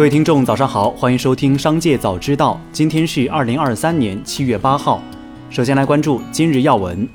[0.00, 2.54] 各位听众，早上好，欢迎收听《商界早知道》。
[2.72, 5.02] 今天是二零二三年七月八号。
[5.50, 7.06] 首先来关注今日要闻。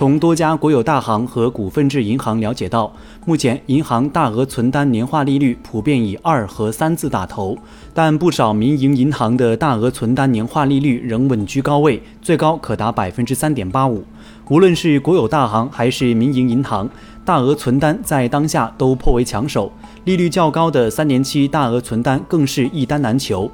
[0.00, 2.90] 从多家国有大行和股份制银行了解到，
[3.26, 7.54] 目前银行大额存单年化利率普遍以二和三字打头，
[7.92, 14.02] 但不少民营银行的大额存单年化利率仍稳居高位，最高可达百分之三点八五。
[14.48, 16.88] 无论是国有大行还是民营银行，
[17.22, 19.70] 大额存单在当下都颇为抢手。
[20.04, 23.50] 利率较高的三年期大额存单更是一单难求。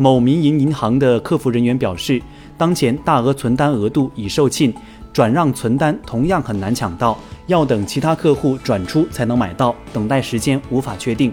[0.00, 2.22] 某民营银行的客服人员表示，
[2.56, 4.72] 当前大额存单额度已售罄，
[5.18, 7.18] 转让存单同样很难抢到，
[7.48, 11.32] 要等其他客户转出才能买到，等待时间无法确定。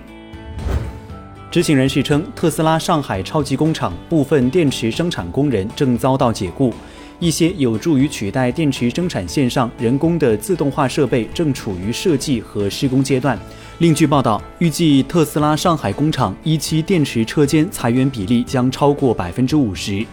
[1.52, 6.74] 知情人士称，特斯拉上海超级工厂部分电池生产工人正遭到解雇。
[7.20, 13.38] 一些有助于取代电池生产线上人工的自动化设备正处于设计和施工阶段。
[13.78, 20.04] 另据报道，预计特斯拉上海工厂一期电池车间裁员比例将超过百分之五十，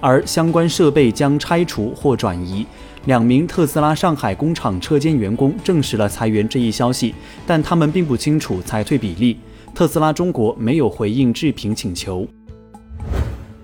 [0.00, 2.66] 而相关设备将拆除或转移。
[3.06, 7.14] 两名特斯拉上海工厂车间员工证实了裁员这一消息，
[7.46, 9.38] 但他们并不清楚裁退比例。
[9.74, 12.26] 特斯拉中国没有回应置评请求。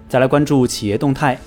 [0.09, 1.39] 再来关注企业动态。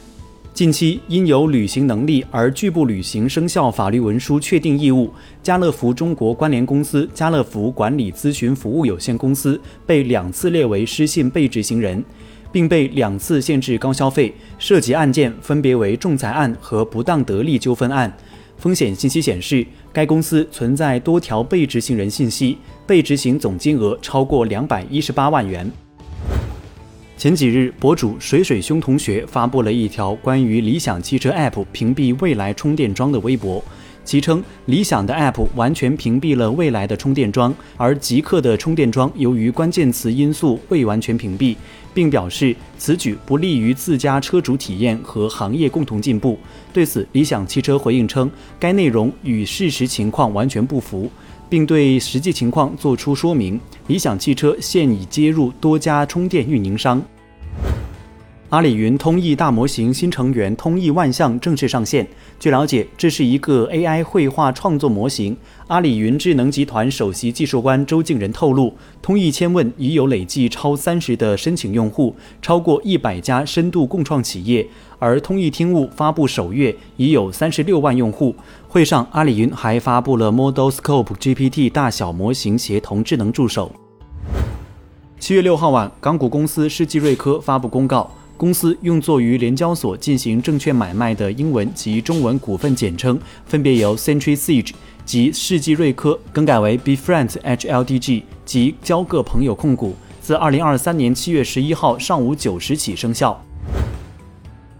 [0.52, 5.10] 近期因有履行能力而拒不履行生效法律文书确定义务，
[5.42, 12.04] 家乐福中国关联公司家乐福管理咨询服务有限公司被两次列为失信被执行人，
[12.52, 18.12] 并被两次限制高消费，涉及案件分别为仲裁案和不当得利纠纷案。
[18.58, 25.72] 风险信息显示，该公司存在多条被执行人信息，被执行总金额超过两百一十八万元。
[27.18, 33.64] 前几日，博主水水兄同学发布了一条关于理想汽车 App 屏蔽未来充电桩的微博，
[34.10, 41.56] 其称理想的 App 完全屏蔽了未来的充电桩，而极客的充电桩由于关键词因素未完全屏蔽，
[41.94, 46.40] 并表示此举不利于自家车主体验和行业共同进步。
[46.74, 48.28] 对此，理想汽车回应称，
[48.60, 51.08] 该内容与事实情况完全不符。
[51.48, 53.60] 并对实际情况作出说明。
[53.88, 57.00] 理想汽车现已接入多家充电运营商。
[58.50, 62.08] 阿里云通义大模型新成员通义万象正式上线。
[62.40, 65.38] 据了解，这是一个 AI 绘画创作模型。
[65.68, 68.74] 阿里云智能集团首席技术官周静仁透露，
[69.04, 74.68] 通义千问已有累计超三十的申请用户，超过一百家深度共创企业。
[74.98, 78.36] 而通义听悟发布首月已有三十六万用户。
[78.68, 83.72] 会上，阿里云还发布了 Model Scope GPT 大小模型协同智能助手。
[85.20, 88.10] 七月六号晚，港股公司世纪瑞科发布公告。
[88.40, 94.72] 公司用作于联交所进行证券买卖的英文及中文股份简称，分别由 Century Siege
[95.04, 103.44] 及世纪瑞科更改为 BeFriendsHLDG 及交个朋友控股，自二零二三年七月十一号上午九时起生效。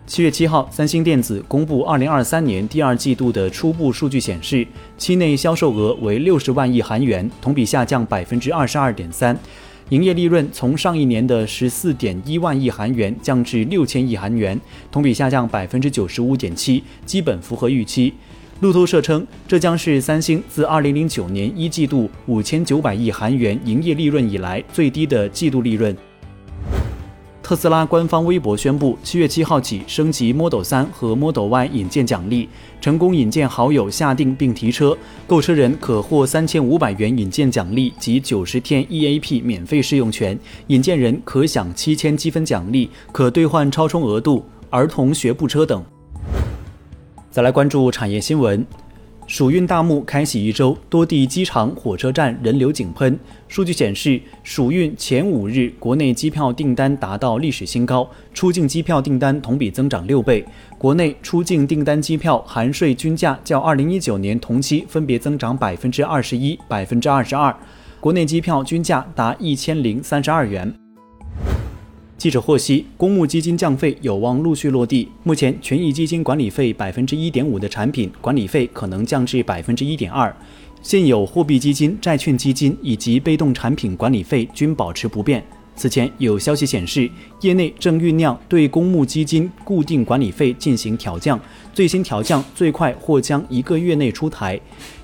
[0.08, 4.66] 七月七号，三星电子公布二零二三年第二季度的初步数据显示，
[4.98, 9.38] 期内销售额为六十万亿韩元，同比下降百分之二十二点三。
[9.90, 14.60] 营业利润从上一年的十四点一万亿韩元降至六千亿韩元，
[14.92, 18.14] 同比下降百分之九十五点七，基本符合预期。
[18.60, 25.96] 路透社称，这将是三星自二零零九年一季度五千九百亿韩元营业利润以来最低的季度利润。
[27.50, 32.48] 特斯拉官方微博宣布，七月七号起升级 Model 3和 Model Y 引荐奖励，
[32.80, 34.96] 成功引荐好友下定并提车，
[35.26, 45.84] 购车人可获三千五百元引荐奖励及九十天 EAP 免费试用权，引荐人可享七千积分奖励，可兑换超充额度、儿童学步车等。
[47.32, 48.64] 再来关注产业新闻。
[49.30, 53.18] 暑运大幕开启一周，多地机场、火车站人流井喷。
[53.48, 60.44] 数据显示，暑运前五日国内机票订单达到历史新高，出境机票订单同比增长六倍。
[60.80, 67.56] 国内出境订单机票含税均价较二零一九年同期分别增长百分之二十一、百分之二十二，
[68.00, 70.74] 国内机票均价达一千零三十二元。
[72.20, 75.08] 记者获悉，公募基金降费有望陆续落地。
[75.24, 80.30] 目前，权益基金管理费百分之一点五的产品管理费可能降至百分之一点二；
[80.82, 85.42] 现有货币基金、债券基金以及被动产品管理费均保持不变。
[85.80, 87.10] 此前有消息显示，
[87.40, 91.40] 业内正酝酿对公募基金固定管理费进行调降，
[91.74, 94.60] 最新调降最快或将一个月内出台。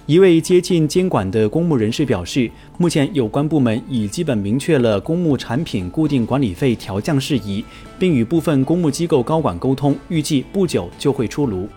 [0.06, 7.64] 一位接近监管的公募人士表示，目前有关部门已基本明确了公募产品固定管理费调降事宜，
[7.98, 11.70] 并与部分公募机构高管沟通，预计不久就会出炉。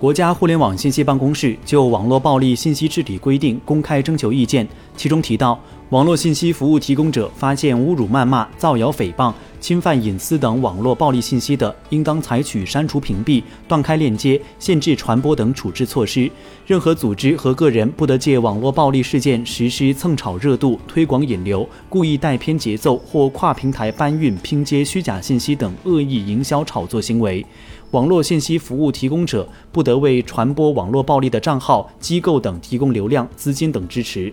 [0.00, 4.66] 国家互联网信息办公室就网络暴力信息治理规定公开征求意见，
[4.96, 5.56] 其中提到。
[5.92, 9.30] 网络信息服务提供者发现侮辱、谩骂、造谣、诽谤、
[9.60, 16.30] 侵犯隐私等网络暴力信息的，应当采取删除、屏蔽、断开链接、限制传播等处置措施。
[16.66, 27.44] 任何组织和个人不得借网络暴力事件实施蹭炒热度、推广引流、故意带偏节奏或跨平台搬运、拼接虚假信息等恶意营销炒作行为。
[27.90, 34.32] 网络信息服务提供者不得为传播网络暴力的账号、机构等提供流量、资金等支持。